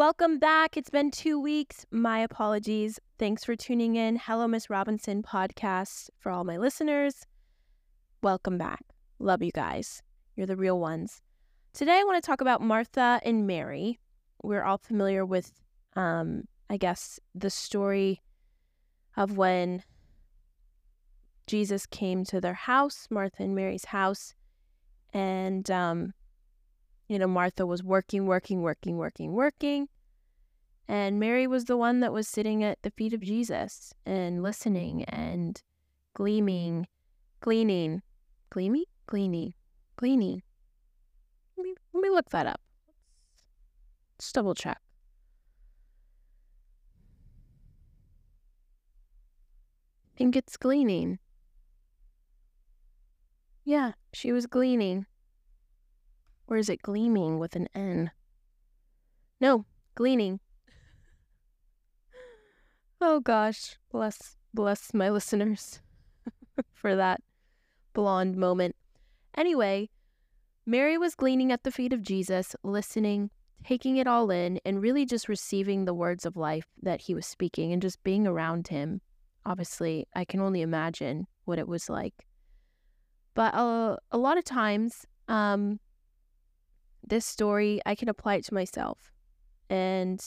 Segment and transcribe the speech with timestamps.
[0.00, 0.78] Welcome back.
[0.78, 1.84] It's been two weeks.
[1.90, 2.98] My apologies.
[3.18, 4.16] Thanks for tuning in.
[4.16, 7.26] Hello, Miss Robinson podcast for all my listeners.
[8.22, 8.82] Welcome back.
[9.18, 10.02] Love you guys.
[10.36, 11.20] You're the real ones.
[11.74, 13.98] Today, I want to talk about Martha and Mary.
[14.42, 15.52] We're all familiar with,
[15.96, 18.22] um, I guess, the story
[19.18, 19.82] of when
[21.46, 24.32] Jesus came to their house, Martha and Mary's house,
[25.12, 26.14] and um,
[27.10, 29.88] you know, Martha was working, working, working, working, working.
[30.86, 35.02] And Mary was the one that was sitting at the feet of Jesus and listening
[35.06, 35.60] and
[36.14, 36.86] gleaming,
[37.40, 38.02] gleaning,
[38.50, 39.54] gleaming, gleaning,
[39.96, 40.42] gleaning.
[41.56, 42.60] Let me, let me look that up.
[44.16, 44.80] Let's double check.
[50.14, 51.18] I think it's gleaning.
[53.64, 55.06] Yeah, she was gleaning.
[56.50, 58.10] Or is it gleaming with an N?
[59.40, 59.64] No,
[59.94, 60.40] gleaning.
[63.00, 65.80] Oh gosh, bless bless my listeners
[66.74, 67.22] for that
[67.94, 68.74] blonde moment.
[69.36, 69.90] Anyway,
[70.66, 73.30] Mary was gleaning at the feet of Jesus, listening,
[73.64, 77.26] taking it all in, and really just receiving the words of life that he was
[77.26, 79.00] speaking and just being around him.
[79.46, 82.26] Obviously, I can only imagine what it was like.
[83.34, 85.78] But uh, a lot of times, um,
[87.06, 89.12] this story, I can apply it to myself.
[89.68, 90.24] And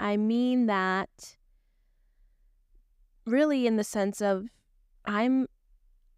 [0.00, 1.36] I mean that
[3.26, 4.48] really in the sense of
[5.04, 5.46] I'm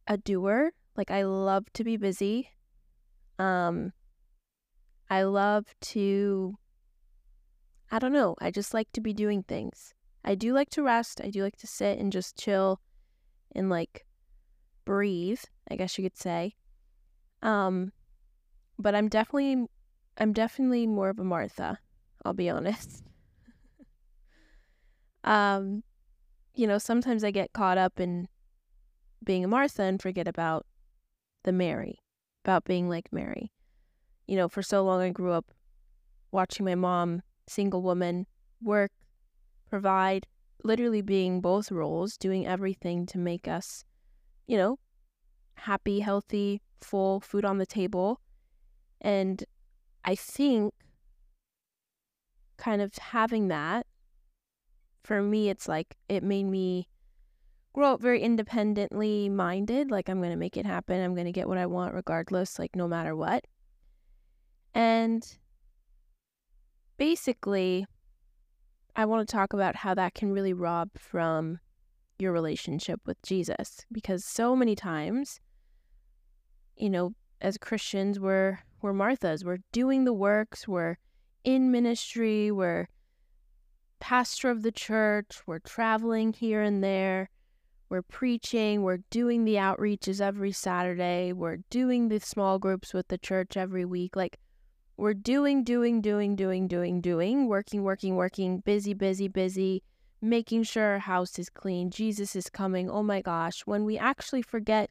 [0.07, 0.73] a doer.
[0.97, 2.51] Like I love to be busy.
[3.39, 3.93] Um
[5.11, 6.55] I love to
[7.91, 9.95] I don't know, I just like to be doing things.
[10.25, 11.21] I do like to rest.
[11.23, 12.81] I do like to sit and just chill
[13.55, 14.07] and like
[14.85, 16.55] breathe, I guess you could say.
[17.43, 17.93] Um
[18.79, 19.67] but I'm definitely
[20.19, 21.79] I'm definitely more of a Martha,
[22.25, 23.03] I'll be honest.
[25.25, 25.83] um,
[26.55, 28.29] you know, sometimes I get caught up in
[29.23, 30.67] being a Martha and forget about
[31.45, 32.01] the Mary,
[32.45, 33.53] about being like Mary.
[34.27, 35.53] You know, for so long I grew up
[36.33, 38.27] watching my mom, single woman,
[38.63, 38.93] work,
[39.69, 40.27] provide,
[40.65, 43.85] literally being both roles, doing everything to make us,
[44.47, 44.79] you know,
[45.55, 48.21] happy, healthy, full, food on the table.
[49.07, 49.45] And
[50.05, 50.75] I think
[52.57, 53.87] kind of having that
[55.05, 56.89] for me, it's like it made me
[57.73, 59.93] grow up very independently minded.
[59.93, 61.01] Like, I'm going to make it happen.
[61.01, 63.45] I'm going to get what I want regardless, like, no matter what.
[64.75, 65.25] And
[66.97, 67.87] basically,
[68.97, 71.61] I want to talk about how that can really rob from
[72.19, 75.39] your relationship with Jesus because so many times,
[76.77, 79.45] you know, as Christians, we're we're Marthas.
[79.45, 80.69] We're doing the works.
[80.69, 80.99] We're
[81.45, 82.51] in ministry.
[82.51, 82.89] We're
[84.01, 85.41] pastor of the church.
[85.47, 87.31] We're traveling here and there.
[87.89, 88.83] We're preaching.
[88.83, 91.33] We're doing the outreaches every Saturday.
[91.33, 94.15] We're doing the small groups with the church every week.
[94.15, 94.39] Like,
[94.97, 99.83] we're doing, doing, doing, doing, doing, doing, working, working, working, busy, busy, busy,
[100.21, 101.91] making sure our house is clean.
[101.91, 102.91] Jesus is coming.
[102.91, 103.63] Oh my gosh.
[103.67, 104.91] When we actually forget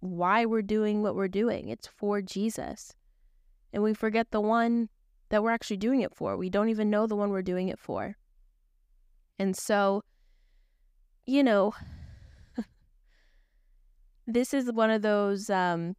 [0.00, 2.94] why we're doing what we're doing, it's for Jesus
[3.72, 4.88] and we forget the one
[5.30, 6.36] that we're actually doing it for.
[6.36, 8.16] We don't even know the one we're doing it for.
[9.38, 10.02] And so,
[11.24, 11.72] you know,
[14.26, 15.94] this is one of those um,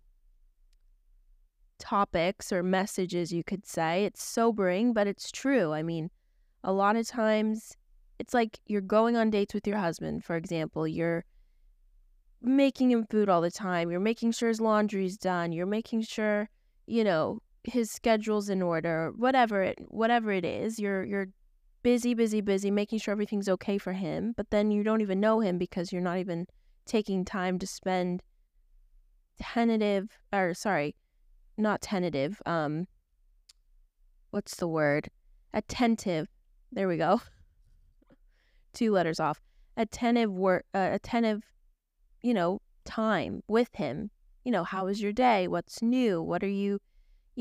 [1.80, 4.06] topics or messages, you could say.
[4.06, 5.74] It's sobering, but it's true.
[5.74, 6.12] I mean,
[6.64, 7.76] a lot of times
[8.20, 10.88] it's like you're going on dates with your husband, for example.
[10.88, 11.26] You're
[12.42, 13.90] making him food all the time.
[13.90, 15.52] You're making sure his laundry's done.
[15.52, 16.50] You're making sure,
[16.86, 20.80] you know, his schedule's in order, whatever it whatever it is.
[20.80, 21.28] You're you're
[21.84, 25.40] busy, busy, busy, making sure everything's okay for him, but then you don't even know
[25.40, 26.48] him because you're not even
[26.86, 28.24] taking time to spend
[29.40, 30.96] tentative or sorry,
[31.58, 32.88] not tentative, um
[34.32, 35.10] what's the word?
[35.54, 36.28] Attentive.
[36.72, 37.22] There we go.
[38.74, 39.42] Two letters off.
[39.78, 41.44] Attentive work uh, attentive,
[42.22, 44.10] you know, time with him.
[44.44, 45.48] You know, how was your day?
[45.48, 46.22] What's new?
[46.22, 46.80] What are you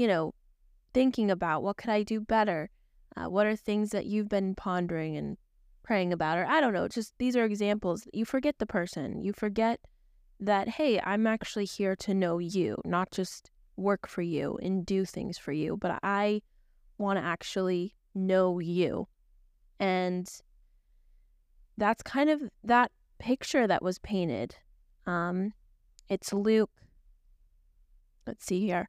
[0.00, 0.32] you know,
[0.94, 2.70] thinking about what could I do better?
[3.14, 5.37] Uh, what are things that you've been pondering and
[5.82, 6.38] praying about?
[6.38, 8.08] Or I don't know, just these are examples.
[8.14, 9.20] You forget the person.
[9.20, 9.79] You forget
[10.41, 15.05] that, hey, I'm actually here to know you, not just work for you and do
[15.05, 16.41] things for you, but I
[16.96, 19.06] want to actually know you.
[19.79, 20.26] And
[21.76, 24.56] that's kind of that picture that was painted.
[25.06, 25.53] Um,
[26.08, 26.70] it's Luke.
[28.26, 28.88] Let's see here.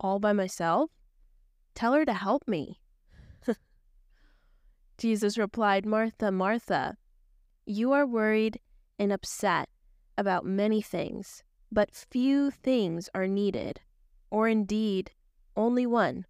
[0.00, 0.90] all by myself?
[1.74, 2.80] Tell her to help me.
[4.98, 6.96] Jesus replied, Martha, Martha,
[7.66, 8.58] you are worried
[8.98, 9.68] and upset
[10.18, 13.80] about many things, but few things are needed,
[14.30, 15.12] or indeed
[15.56, 16.26] only one.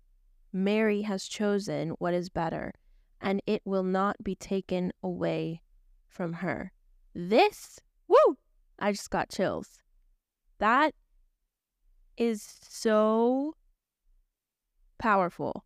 [0.53, 2.75] Mary has chosen what is better,
[3.21, 5.63] and it will not be taken away
[6.09, 6.73] from her.
[7.15, 8.37] This, woo,
[8.79, 9.79] I just got chills.
[10.59, 10.95] That
[12.17, 13.55] is so
[15.00, 15.64] powerful.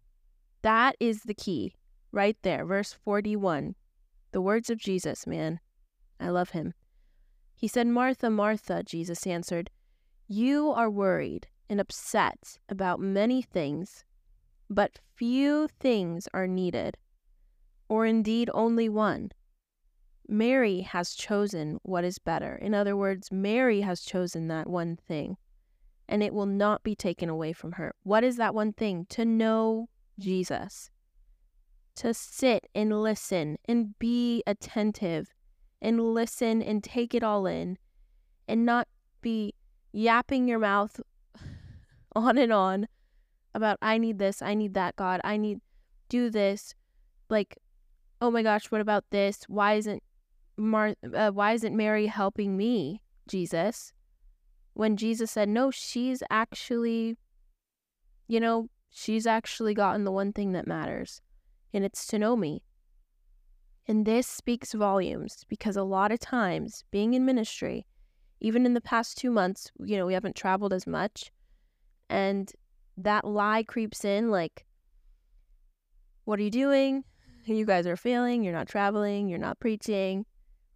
[0.62, 1.74] That is the key
[2.12, 2.64] right there.
[2.64, 3.74] Verse 41.
[4.32, 5.60] The words of Jesus, man.
[6.18, 6.72] I love him.
[7.54, 9.70] He said, Martha, Martha, Jesus answered,
[10.26, 14.04] You are worried and upset about many things,
[14.70, 16.96] but few things are needed,
[17.88, 19.30] or indeed only one.
[20.26, 22.56] Mary has chosen what is better.
[22.56, 25.36] In other words, Mary has chosen that one thing,
[26.08, 27.94] and it will not be taken away from her.
[28.02, 29.06] What is that one thing?
[29.10, 30.90] To know Jesus,
[31.96, 35.32] to sit and listen and be attentive
[35.80, 37.78] and listen and take it all in
[38.48, 38.88] and not
[39.20, 39.54] be
[39.92, 41.00] yapping your mouth
[42.16, 42.88] on and on
[43.54, 45.60] about I need this, I need that, God, I need
[46.08, 46.74] do this.
[47.28, 47.58] Like,
[48.20, 49.44] oh my gosh, what about this?
[49.48, 50.02] Why isn't
[50.56, 53.92] Mar- uh, why isn't Mary helping me, Jesus?
[54.74, 57.16] When Jesus said, no, she's actually,
[58.28, 61.20] you know, she's actually gotten the one thing that matters,
[61.72, 62.62] and it's to know me.
[63.86, 67.86] And this speaks volumes because a lot of times being in ministry,
[68.40, 71.30] even in the past two months, you know, we haven't traveled as much.
[72.08, 72.50] And
[72.96, 74.64] that lie creeps in like,
[76.24, 77.04] what are you doing?
[77.44, 78.42] You guys are failing.
[78.42, 79.28] You're not traveling.
[79.28, 80.24] You're not preaching.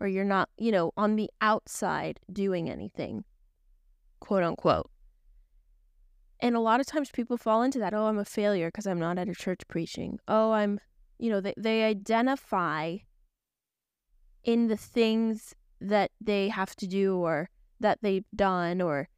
[0.01, 3.25] Or you're not, you know, on the outside doing anything,
[4.21, 4.91] quote unquote.
[6.41, 7.95] And a lot of times people fall into that.
[7.95, 10.19] Oh, I'm a failure because I'm not at a church preaching.
[10.29, 10.79] Oh, I'm,
[11.19, 12.99] you know, they, they identify
[14.45, 17.51] in the things that they have to do or
[17.81, 19.09] that they've done or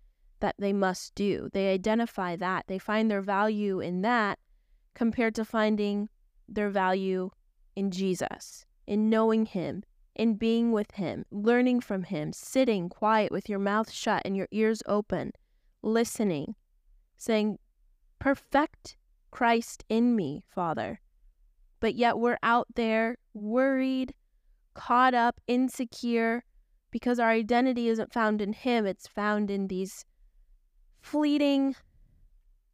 [0.41, 1.50] that they must do.
[1.52, 2.64] They identify that.
[2.67, 4.38] They find their value in that
[4.94, 6.08] compared to finding
[6.49, 7.31] their value
[7.76, 9.85] in Jesus, in knowing Him,
[10.20, 14.49] in being with Him, learning from Him, sitting quiet with your mouth shut and your
[14.50, 15.32] ears open,
[15.81, 16.56] listening,
[17.17, 17.58] saying,
[18.19, 18.99] Perfect
[19.31, 21.00] Christ in me, Father.
[21.81, 24.12] But yet we're out there worried,
[24.75, 26.44] caught up, insecure,
[26.90, 30.05] because our identity isn't found in Him, it's found in these
[31.00, 31.76] fleeting,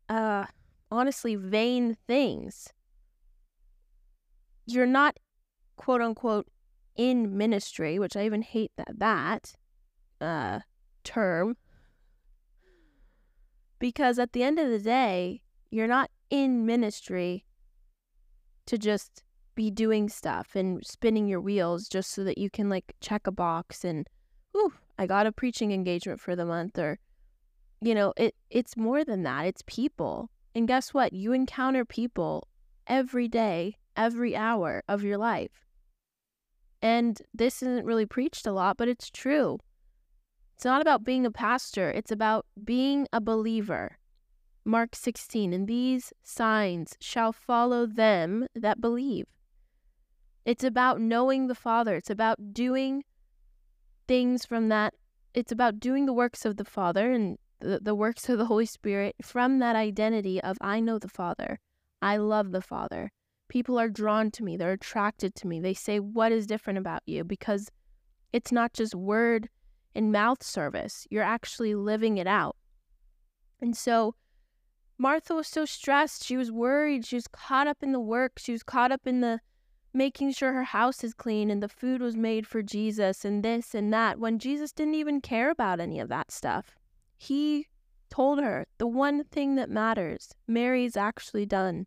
[0.09, 0.47] uh,
[0.91, 2.73] honestly, vain things.
[4.67, 5.17] You're not,
[5.77, 6.49] quote unquote,
[6.97, 9.55] in ministry, which I even hate that that
[10.21, 10.61] uh,
[11.05, 11.57] term,
[13.79, 17.45] because at the end of the day, you're not in ministry
[18.67, 19.23] to just
[19.55, 23.33] be doing stuff and spinning your wheels just so that you can like check a
[23.33, 24.07] box and,
[24.57, 26.99] ooh, I got a preaching engagement for the month or
[27.81, 29.47] you know, it it's more than that.
[29.47, 30.31] It's people.
[30.55, 31.13] And guess what?
[31.13, 32.49] You encounter people
[32.87, 35.66] every day, every hour of your life.
[36.87, 39.59] And this isn't really preached a lot, but it's true.
[40.55, 43.99] It's not about being a pastor, it's about being a believer.
[44.65, 49.27] Mark 16, and these signs shall follow them that believe.
[50.45, 51.97] It's about knowing the Father.
[51.97, 53.03] It's about doing
[54.07, 54.95] things from that.
[55.35, 58.67] It's about doing the works of the Father and the, the works of the Holy
[58.67, 61.59] Spirit from that identity of I know the Father.
[62.01, 63.11] I love the Father.
[63.49, 64.57] People are drawn to me.
[64.57, 65.61] They're attracted to me.
[65.61, 67.25] They say, What is different about you?
[67.25, 67.71] Because
[68.33, 69.49] it's not just word
[69.95, 72.57] and mouth service, you're actually living it out.
[73.61, 74.15] And so
[74.99, 76.25] Martha was so stressed.
[76.25, 77.05] She was worried.
[77.05, 78.39] She was caught up in the work.
[78.39, 79.41] She was caught up in the
[79.93, 83.75] making sure her house is clean and the food was made for Jesus and this
[83.75, 86.77] and that when Jesus didn't even care about any of that stuff.
[87.17, 87.67] He
[88.11, 91.87] told her the one thing that matters, Mary's actually done,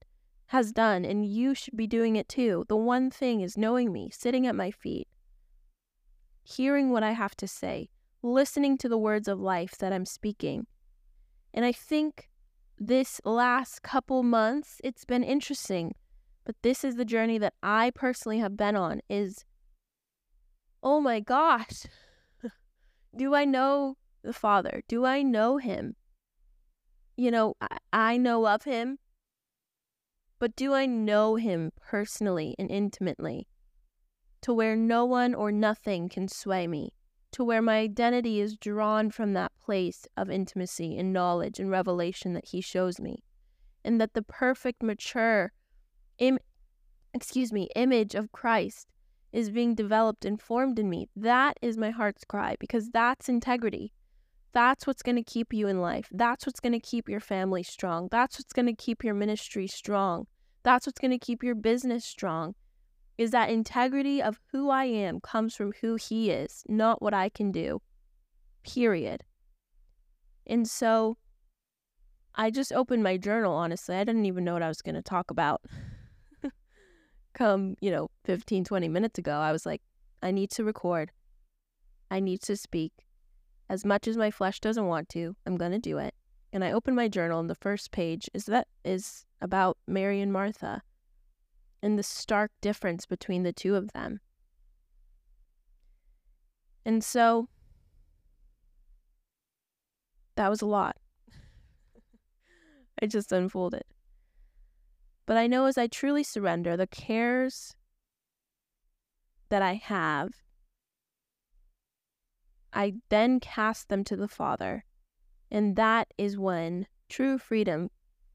[0.49, 2.65] has done, and you should be doing it too.
[2.69, 5.07] The one thing is knowing me, sitting at my feet,
[6.43, 7.89] hearing what I have to say,
[8.23, 10.65] listening to the words of life that I'm speaking.
[11.53, 12.29] And I think
[12.79, 15.93] this last couple months, it's been interesting
[16.45, 19.45] But this is the journey that I personally have been on is
[20.81, 21.85] oh my gosh.
[23.15, 24.81] Do I know the Father?
[24.87, 25.95] Do I know him?
[27.17, 28.97] You know, I, I know of him,
[30.39, 33.47] but do I know him personally and intimately?
[34.41, 36.93] To where no one or nothing can sway me,
[37.33, 42.33] to where my identity is drawn from that place of intimacy and knowledge and revelation
[42.33, 43.23] that he shows me,
[43.83, 45.51] and that the perfect, mature,
[46.17, 46.39] Im-
[47.13, 48.87] excuse me, image of Christ
[49.31, 51.07] is being developed and formed in me.
[51.15, 53.93] That is my heart's cry because that's integrity.
[54.51, 56.07] That's what's going to keep you in life.
[56.11, 58.07] That's what's going to keep your family strong.
[58.11, 60.25] That's what's going to keep your ministry strong.
[60.63, 62.55] That's what's going to keep your business strong.
[63.17, 67.29] Is that integrity of who I am comes from who He is, not what I
[67.29, 67.81] can do.
[68.63, 69.23] Period.
[70.47, 71.17] And so
[72.33, 73.95] I just opened my journal, honestly.
[73.95, 75.61] I didn't even know what I was going to talk about.
[77.33, 79.81] Come, you know, 15, 20 minutes ago, I was like,
[80.23, 81.11] I need to record.
[82.09, 82.93] I need to speak.
[83.69, 86.15] As much as my flesh doesn't want to, I'm going to do it.
[86.51, 90.33] And I open my journal, and the first page is that is about Mary and
[90.33, 90.81] Martha
[91.81, 94.19] and the stark difference between the two of them.
[96.83, 97.47] And so
[100.35, 100.97] that was a lot.
[103.01, 103.83] I just unfolded.
[105.27, 107.75] But I know as I truly surrender, the cares
[109.49, 110.31] that I have
[112.73, 114.85] I then cast them to the Father.
[115.51, 117.89] And that is when true freedom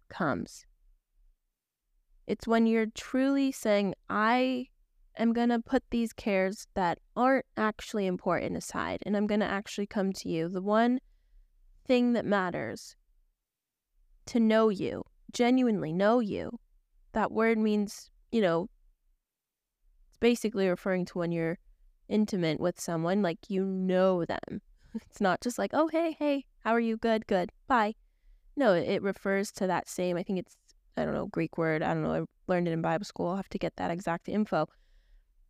[0.08, 0.66] comes.
[2.26, 4.68] It's when you're truly saying, I
[5.16, 9.46] am going to put these cares that aren't actually important aside, and I'm going to
[9.46, 10.48] actually come to you.
[10.48, 11.00] The one
[11.86, 12.96] thing that matters
[14.26, 16.58] to know you, genuinely know you.
[17.12, 18.68] That word means, you know,
[20.08, 21.58] it's basically referring to when you're
[22.08, 24.60] intimate with someone, like you know them.
[25.10, 26.96] It's not just like, oh, hey, hey, how are you?
[26.96, 27.94] Good, good, bye.
[28.56, 30.56] No, it refers to that same, I think it's,
[30.96, 31.82] I don't know, Greek word.
[31.82, 32.14] I don't know.
[32.14, 33.30] I learned it in Bible school.
[33.30, 34.68] I'll have to get that exact info.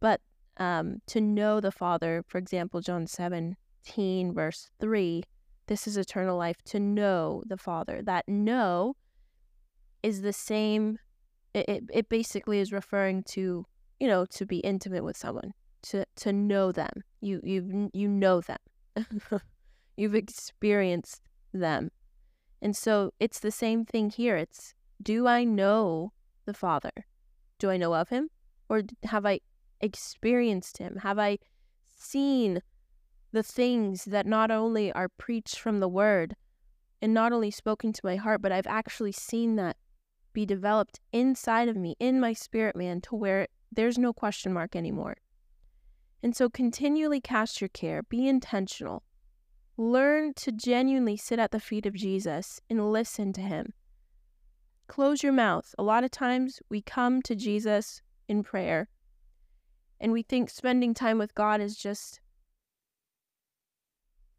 [0.00, 0.22] But
[0.56, 5.22] um, to know the Father, for example, John 17, verse 3,
[5.66, 8.00] this is eternal life to know the Father.
[8.02, 8.96] That know
[10.02, 10.98] is the same,
[11.54, 13.66] it, it, it basically is referring to,
[14.00, 15.52] you know, to be intimate with someone,
[15.84, 17.04] to to know them.
[17.20, 18.58] You you you know them.
[19.96, 21.22] You've experienced
[21.52, 21.90] them.
[22.60, 24.36] And so it's the same thing here.
[24.36, 26.12] It's do I know
[26.46, 27.06] the Father?
[27.58, 28.30] Do I know of him?
[28.68, 29.40] Or have I
[29.80, 30.96] experienced him?
[31.02, 31.38] Have I
[31.96, 32.62] seen
[33.32, 36.36] the things that not only are preached from the word
[37.02, 39.76] and not only spoken to my heart, but I've actually seen that
[40.32, 44.74] be developed inside of me, in my spirit man, to where there's no question mark
[44.74, 45.16] anymore.
[46.24, 49.02] And so continually cast your care, be intentional.
[49.76, 53.74] Learn to genuinely sit at the feet of Jesus and listen to him.
[54.86, 55.74] Close your mouth.
[55.78, 58.88] A lot of times we come to Jesus in prayer
[60.00, 62.20] and we think spending time with God is just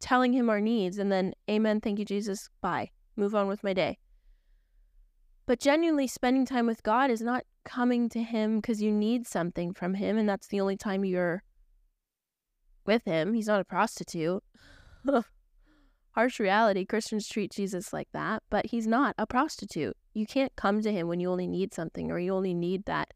[0.00, 3.72] telling him our needs and then, Amen, thank you, Jesus, bye, move on with my
[3.72, 3.96] day.
[5.46, 9.72] But genuinely spending time with God is not coming to him because you need something
[9.72, 11.44] from him and that's the only time you're
[12.86, 13.34] with him.
[13.34, 14.42] He's not a prostitute.
[16.12, 19.96] Harsh reality Christians treat Jesus like that, but he's not a prostitute.
[20.14, 23.12] You can't come to him when you only need something or you only need that.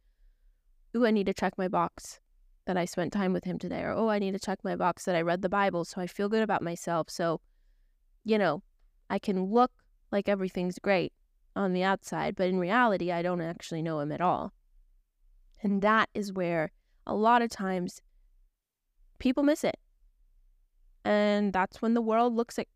[0.96, 2.20] Ooh, I need to check my box
[2.66, 3.80] that I spent time with him today.
[3.82, 6.06] Or, oh, I need to check my box that I read the Bible so I
[6.06, 7.08] feel good about myself.
[7.08, 7.40] So,
[8.24, 8.62] you know,
[9.08, 9.72] I can look
[10.12, 11.12] like everything's great
[11.56, 14.52] on the outside, but in reality, I don't actually know him at all.
[15.62, 16.72] And that is where
[17.06, 18.00] a lot of times
[19.20, 19.78] people miss it.
[21.04, 22.66] And that's when the world looks at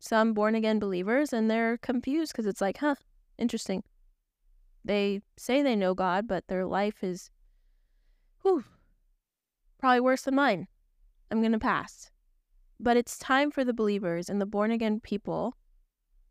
[0.00, 2.96] some born again believers and they're confused because it's like, huh,
[3.38, 3.84] interesting.
[4.84, 7.30] They say they know God, but their life is,
[8.42, 8.64] whew,
[9.78, 10.66] probably worse than mine.
[11.30, 12.10] I'm going to pass.
[12.80, 15.56] But it's time for the believers and the born again people,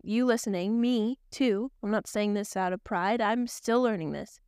[0.03, 1.71] you listening, me too.
[1.81, 3.21] I'm not saying this out of pride.
[3.21, 4.39] I'm still learning this.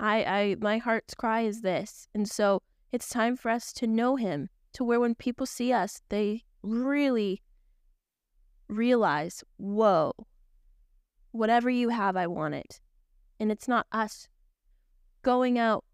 [0.00, 2.08] I, I, my heart's cry is this.
[2.14, 6.02] And so it's time for us to know Him, to where when people see us,
[6.08, 7.42] they really
[8.68, 10.12] realize, whoa,
[11.32, 12.80] whatever you have, I want it.
[13.40, 14.28] And it's not us
[15.22, 15.84] going out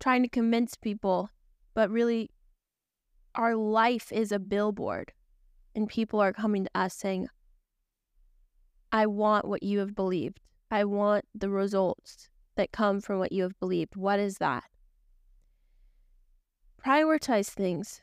[0.00, 1.30] trying to convince people,
[1.74, 2.30] but really
[3.34, 5.12] our life is a billboard.
[5.74, 7.28] And people are coming to us saying,
[8.92, 10.40] I want what you have believed.
[10.70, 13.94] I want the results that come from what you have believed.
[13.94, 14.64] What is that?
[16.86, 18.00] Prioritize things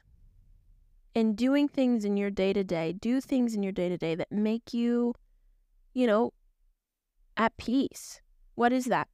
[1.15, 2.91] and doing things in your day to day.
[2.91, 5.13] Do things in your day to day that make you,
[5.93, 6.33] you know,
[7.37, 8.19] at peace.
[8.55, 9.07] What is that?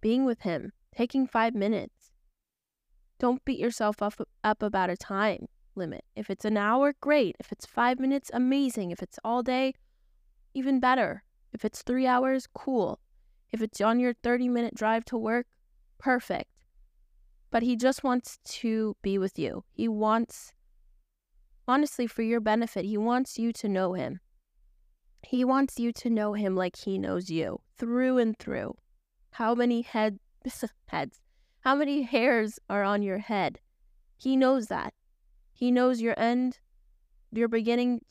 [0.00, 2.12] Being with Him, taking five minutes.
[3.18, 6.04] Don't beat yourself up, up about a time limit.
[6.16, 7.36] If it's an hour, great.
[7.38, 8.90] If it's five minutes, amazing.
[8.90, 9.74] If it's all day,
[10.54, 11.24] even better.
[11.52, 13.00] If it's three hours, cool.
[13.52, 15.46] If it's on your 30 minute drive to work,
[15.98, 16.57] perfect.
[17.50, 19.64] But he just wants to be with you.
[19.72, 20.52] He wants,
[21.66, 24.20] honestly, for your benefit, he wants you to know him.
[25.22, 28.76] He wants you to know him like he knows you through and through.
[29.32, 30.18] How many head,
[30.86, 31.20] heads,
[31.60, 33.60] how many hairs are on your head?
[34.16, 34.94] He knows that.
[35.52, 36.60] He knows your end,
[37.32, 38.02] your beginning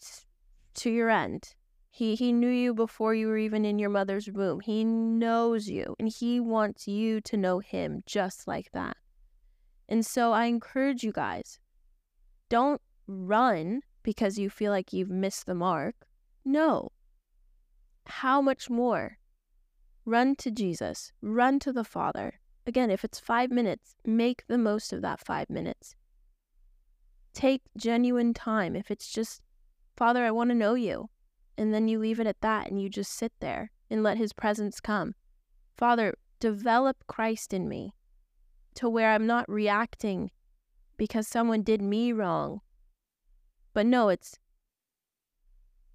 [0.75, 1.55] to your end.
[1.89, 4.59] He he knew you before you were even in your mother's womb.
[4.59, 8.97] He knows you and he wants you to know him just like that.
[9.89, 11.59] And so I encourage you guys,
[12.49, 15.95] don't run because you feel like you've missed the mark.
[16.43, 16.91] No.
[18.05, 19.17] How much more?
[20.05, 22.39] Run to Jesus, run to the Father.
[22.65, 25.95] Again, if it's five minutes, make the most of that five minutes.
[27.33, 28.75] Take genuine time.
[28.75, 29.41] If it's just,
[29.95, 31.09] Father, I want to know you
[31.57, 34.33] and then you leave it at that and you just sit there and let his
[34.33, 35.15] presence come.
[35.77, 37.93] Father, develop Christ in me
[38.77, 40.31] to where I'm not reacting
[40.97, 42.61] because someone did me wrong.
[43.73, 44.39] But no, it's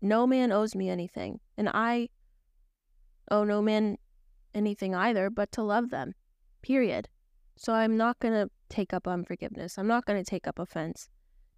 [0.01, 2.09] no man owes me anything, and I
[3.31, 3.99] owe no man
[4.55, 6.15] anything either but to love them,
[6.61, 7.09] period.
[7.57, 9.79] So I'm not going to take up unforgiveness.
[9.79, 11.09] I'm not going to take up offense.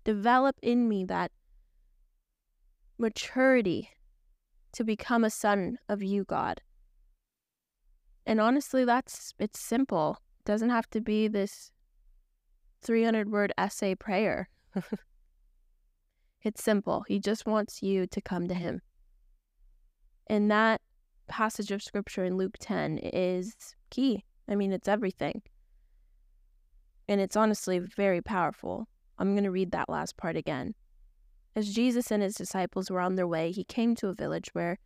[0.04, 1.32] Develop in me that
[2.98, 3.90] maturity
[4.72, 6.60] to become a son of you, God.
[8.26, 10.18] And honestly, that's it's simple.
[10.44, 11.70] Doesn't have to be this
[12.82, 14.48] 300 word essay prayer.
[16.42, 17.04] it's simple.
[17.09, 18.83] He just wants you to come to him.
[20.26, 20.80] And that
[21.26, 23.54] passage of scripture in Luke 10 is
[23.90, 24.24] key.
[24.48, 25.42] I mean, it's everything.
[27.09, 28.88] And it's honestly very powerful.
[29.18, 30.74] I'm going to read that last part again.
[31.57, 34.78] As Jesus and his disciples were on their way, he came to a village where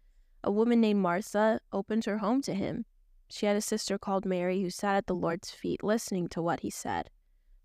[0.45, 2.85] a woman named Martha opened her home to him.
[3.29, 6.61] She had a sister called Mary who sat at the Lord's feet listening to what
[6.61, 7.11] he said.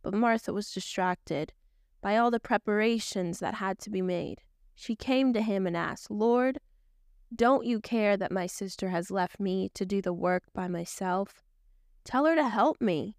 [0.01, 1.53] But Martha was distracted
[2.01, 4.41] by all the preparations that had to be made.
[4.75, 6.59] She came to him and asked, Lord,
[7.33, 11.43] don't you care that my sister has left me to do the work by myself?
[12.03, 13.15] Tell her to help me.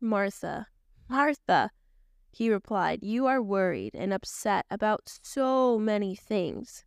[0.00, 0.66] Martha,
[1.08, 1.70] Martha,
[2.30, 6.84] he replied, You are worried and upset about so many things,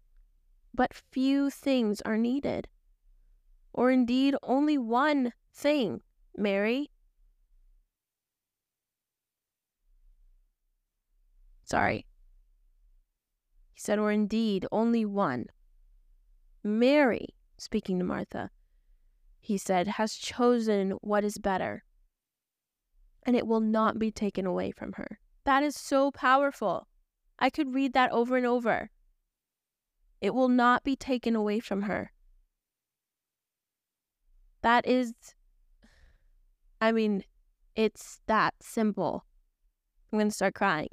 [0.73, 2.67] but few things are needed.
[3.77, 6.01] Or indeed, only one thing,
[6.38, 6.91] Mary.
[11.65, 12.05] Sorry.
[13.73, 15.47] He said, Or indeed, only one.
[16.63, 18.49] Mary, speaking to Martha,
[19.41, 21.83] he said, has chosen what is better,
[23.23, 25.19] and it will not be taken away from her.
[25.43, 26.88] That is so powerful.
[27.38, 28.89] I could read that over and over.
[30.21, 32.13] It will not be taken away from her.
[34.65, 35.13] That is,
[36.82, 37.23] I mean,
[37.75, 39.23] it's that simple.
[40.12, 40.89] I'm going to start crying.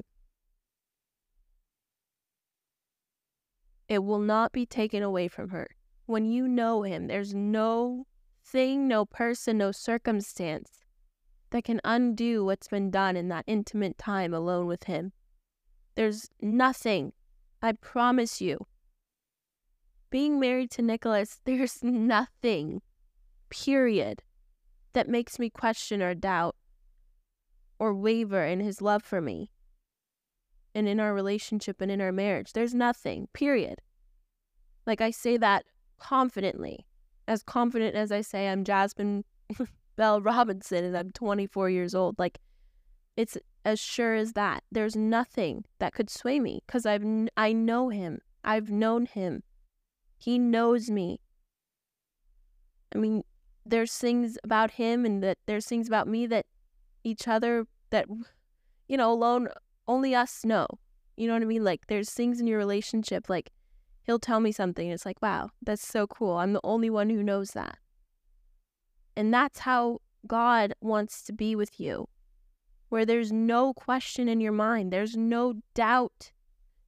[3.89, 5.71] It will not be taken away from her.
[6.05, 8.07] When you know him, there's no
[8.45, 10.81] thing, no person, no circumstance
[11.49, 15.13] that can undo what's been done in that intimate time alone with Him.
[15.95, 17.15] There's nothing,
[17.63, 18.67] I promise you.
[20.11, 22.83] Being married to Nicholas, there's nothing,
[23.53, 24.23] period,
[24.95, 26.57] that makes me question or doubt
[27.79, 29.51] or waver in his love for me
[30.75, 32.53] and in our relationship and in our marriage.
[32.53, 33.81] There's nothing, period.
[34.87, 35.65] Like I say that
[35.99, 36.87] confidently,
[37.29, 39.25] as confident as I say I'm Jasmine
[39.97, 42.19] Bell Robinson and I'm 24 years old.
[42.19, 42.39] Like,
[43.17, 44.65] it's as sure as that.
[44.73, 47.05] There's nothing that could sway me because I've
[47.37, 48.21] I know him.
[48.43, 49.43] I've known him.
[50.19, 51.21] He knows me.
[52.95, 53.23] I mean,
[53.65, 56.47] there's things about him and that there's things about me that
[57.05, 58.07] each other that
[58.89, 59.49] you know alone
[59.89, 60.67] only us know.
[61.17, 61.65] You know what I mean?
[61.65, 63.51] Like there's things in your relationship like
[64.05, 66.37] he'll tell me something it's like, wow, that's so cool.
[66.37, 67.79] I'm the only one who knows that.
[69.17, 72.09] And that's how God wants to be with you,
[72.89, 76.33] where there's no question in your mind, there's no doubt,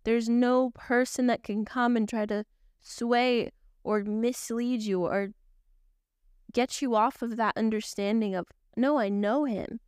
[0.05, 2.45] there's no person that can come and try to
[2.81, 3.51] sway
[3.83, 5.31] or mislead you or
[6.55, 9.81] get you off of that understanding of, no, I know him.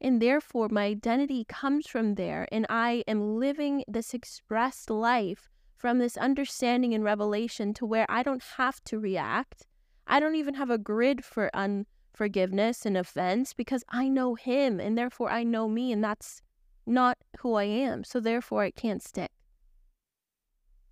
[0.00, 2.46] And therefore, my identity comes from there.
[2.52, 8.22] And I am living this expressed life from this understanding and revelation to where I
[8.22, 9.66] don't have to react.
[10.06, 14.98] I don't even have a grid for unforgiveness and offense because I know him and
[14.98, 15.92] therefore I know me.
[15.92, 16.42] And that's
[16.86, 18.04] not who I am.
[18.04, 19.30] So therefore, it can't stick.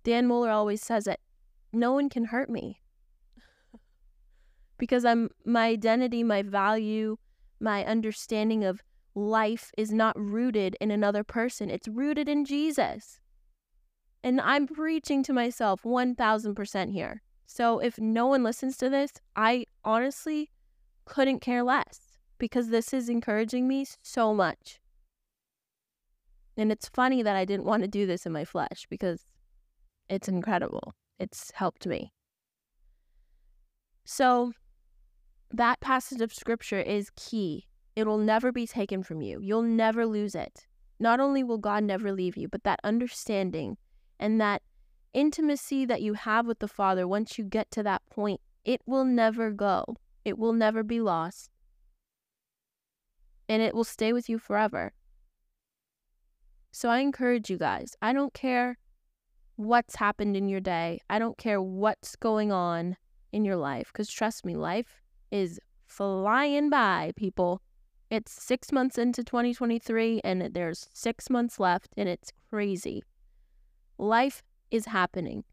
[0.03, 1.19] Dan Mohler always says that
[1.73, 2.79] no one can hurt me
[4.79, 7.17] because I'm my identity, my value,
[7.59, 8.81] my understanding of
[9.13, 11.69] life is not rooted in another person.
[11.69, 13.19] It's rooted in Jesus.
[14.23, 17.21] And I'm preaching to myself 1000% here.
[17.45, 20.51] So if no one listens to this, I honestly
[21.05, 21.99] couldn't care less
[22.37, 24.79] because this is encouraging me so much.
[26.57, 29.25] And it's funny that I didn't want to do this in my flesh because
[30.09, 30.93] it's incredible.
[31.17, 32.11] It's helped me.
[34.05, 34.53] So,
[35.51, 37.67] that passage of scripture is key.
[37.95, 39.39] It will never be taken from you.
[39.41, 40.67] You'll never lose it.
[40.99, 43.77] Not only will God never leave you, but that understanding
[44.19, 44.61] and that
[45.13, 49.05] intimacy that you have with the Father, once you get to that point, it will
[49.05, 49.83] never go.
[50.23, 51.49] It will never be lost.
[53.47, 54.93] And it will stay with you forever.
[56.71, 58.77] So I encourage you guys, I don't care
[59.55, 62.95] what's happened in your day, I don't care what's going on
[63.31, 67.61] in your life, because trust me, life is flying by, people.
[68.09, 73.03] It's six months into 2023 and there's six months left, and it's crazy.
[73.97, 75.43] Life is happening.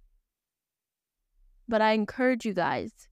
[1.69, 3.09] But I encourage you guys,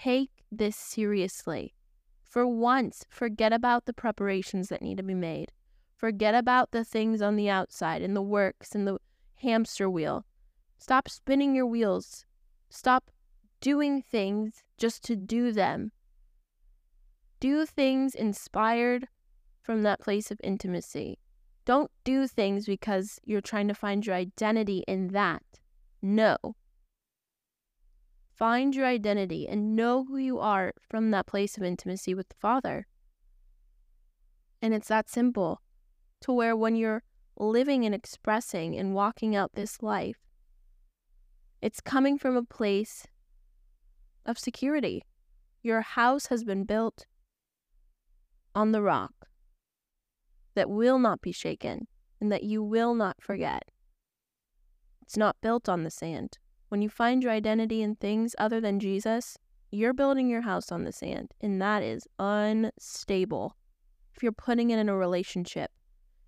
[0.00, 1.74] take this seriously.
[2.22, 5.52] For once, forget about the preparations that need to be made.
[5.96, 8.98] Forget about the things on the outside and the works and the
[9.36, 10.24] hamster wheel.
[10.78, 12.24] Stop spinning your wheels.
[12.70, 13.10] Stop
[13.60, 15.92] doing things just to do them.
[17.40, 19.08] Do things inspired
[19.62, 21.18] from that place of intimacy.
[21.64, 25.42] Don't do things because you're trying to find your identity in that.
[26.00, 26.36] No.
[28.34, 32.36] Find your identity and know who you are from that place of intimacy with the
[32.36, 32.86] Father.
[34.62, 35.60] And it's that simple
[36.22, 37.02] to where when you're
[37.36, 40.18] living and expressing and walking out this life,
[41.60, 43.06] it's coming from a place
[44.24, 45.04] of security.
[45.62, 47.06] Your house has been built
[48.54, 49.12] on the rock
[50.54, 51.86] that will not be shaken
[52.20, 53.62] and that you will not forget.
[55.02, 56.38] It's not built on the sand.
[56.68, 59.38] When you find your identity in things other than Jesus,
[59.70, 63.56] you're building your house on the sand, and that is unstable.
[64.14, 65.70] If you're putting it in a relationship,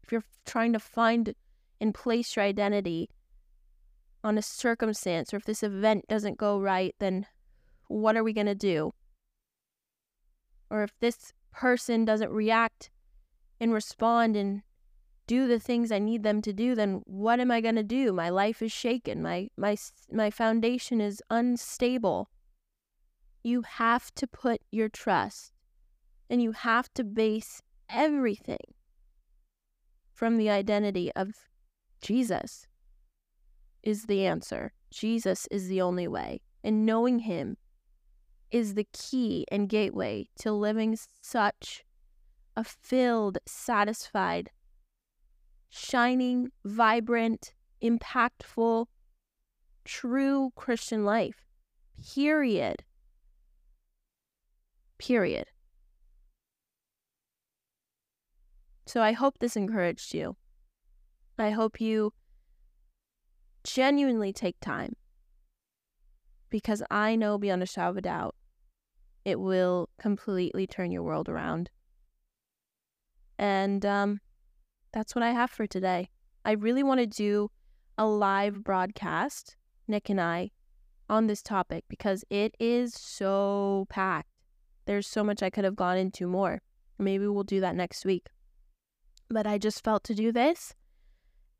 [0.02, 1.35] if you're trying to find
[1.80, 3.11] and place your identity
[4.22, 7.26] on a circumstance, or if this event doesn't go right, then
[7.88, 8.92] what are we going to do?
[10.70, 12.90] Or if this person doesn't react
[13.58, 14.62] and respond and
[15.26, 18.12] do the things I need them to do, then what am I going to do?
[18.12, 19.22] My life is shaken.
[19.22, 19.76] My my
[20.10, 22.30] my foundation is unstable.
[23.44, 25.52] You have to put your trust
[26.28, 28.74] and you have to base everything
[30.12, 31.32] from the identity of
[32.02, 32.66] Jesus
[33.82, 34.72] is the answer.
[34.90, 36.40] Jesus is the only way.
[36.62, 37.56] And knowing him
[38.50, 41.84] is the key and gateway to living such
[42.56, 44.50] a filled, satisfied,
[45.68, 48.86] shining, vibrant, impactful,
[49.84, 51.46] true Christian life.
[52.14, 52.84] Period.
[54.98, 55.46] Period.
[58.86, 60.36] So I hope this encouraged you.
[61.38, 62.12] I hope you
[63.62, 64.96] genuinely take time
[66.50, 68.34] because I know beyond a shadow of a doubt
[69.24, 71.70] it will completely turn your world around.
[73.38, 74.20] And um,
[74.92, 76.11] that's what I have for today.
[76.44, 77.50] I really want to do
[77.98, 79.56] a live broadcast,
[79.87, 80.50] Nick and I,
[81.09, 84.28] on this topic because it is so packed.
[84.87, 86.62] There's so much I could have gone into more.
[86.98, 88.26] Maybe we'll do that next week.
[89.28, 90.74] But I just felt to do this.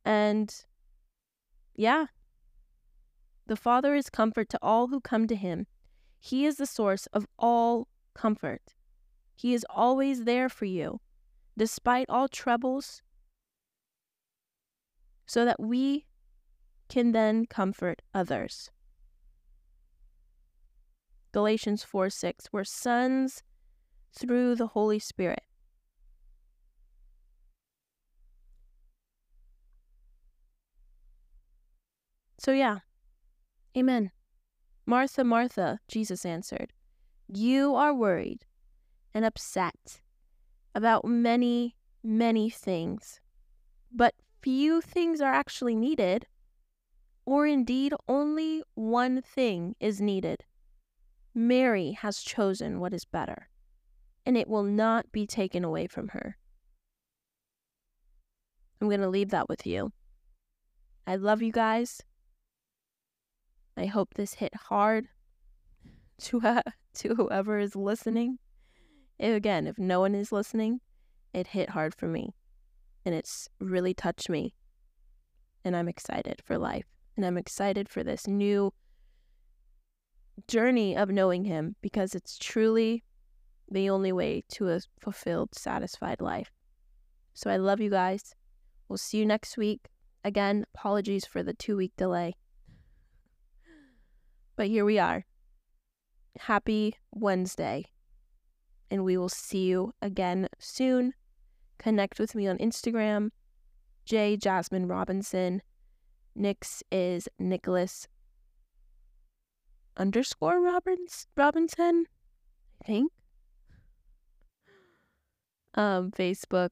[0.05, 0.55] And
[1.75, 2.07] yeah,
[3.47, 5.67] the Father is comfort to all who come to him
[6.21, 8.75] he is the source of all comfort.
[9.35, 11.01] He is always there for you,
[11.57, 13.01] despite all troubles,
[15.25, 16.05] so that we
[16.91, 18.71] can then comfort others.
[21.33, 23.43] Galatians 4 6, we're sons
[24.13, 25.45] through the Holy Spirit.
[32.39, 32.79] So, yeah,
[33.77, 34.11] amen.
[34.91, 36.73] Martha, Martha, Jesus answered,
[37.29, 38.45] You are worried
[39.15, 40.01] and upset
[40.75, 43.21] about many, many things,
[43.93, 46.27] but few things are actually needed,
[47.25, 50.43] or indeed only one thing is needed.
[51.37, 53.49] Mary has chosen what is better,
[54.27, 56.37] and it will not be taken away from her.
[58.81, 59.93] I'm going to leave that with you.
[61.07, 62.03] I love you guys.
[63.81, 65.09] I hope this hit hard
[66.19, 66.63] to uh,
[66.97, 68.39] to whoever is listening.
[69.19, 70.81] If, again, if no one is listening,
[71.33, 72.35] it hit hard for me,
[73.07, 74.55] and it's really touched me.
[75.65, 76.85] And I'm excited for life,
[77.17, 78.75] and I'm excited for this new
[80.47, 83.03] journey of knowing Him because it's truly
[83.71, 86.51] the only way to a fulfilled, satisfied life.
[87.33, 88.35] So I love you guys.
[88.89, 89.89] We'll see you next week.
[90.23, 92.35] Again, apologies for the two week delay.
[94.61, 95.25] But here we are.
[96.39, 97.87] Happy Wednesday.
[98.91, 101.15] And we will see you again soon.
[101.79, 103.31] Connect with me on Instagram,
[104.05, 105.63] J Jasmine Robinson.
[106.35, 108.07] Nick's is Nicholas
[109.97, 112.05] underscore Robinson,
[112.83, 113.13] I think.
[115.73, 116.69] Um, Facebook,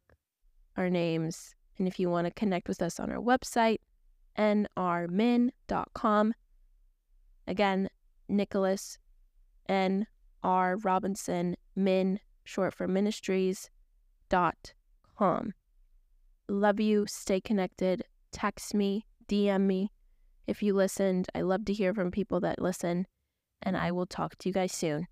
[0.76, 3.78] our names, and if you want to connect with us on our website,
[4.36, 6.34] nrmin.com.
[7.48, 7.88] Again,
[8.28, 8.98] Nicholas
[9.70, 10.06] N
[10.42, 13.70] R Robinson Min, short for ministries,
[14.28, 14.74] dot
[15.18, 15.54] com.
[16.48, 17.06] Love you.
[17.08, 18.04] Stay connected.
[18.32, 19.90] Text me, DM me
[20.46, 21.28] if you listened.
[21.34, 23.06] I love to hear from people that listen,
[23.62, 25.06] and I will talk to you guys soon.